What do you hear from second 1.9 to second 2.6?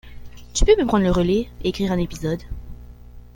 un épisode.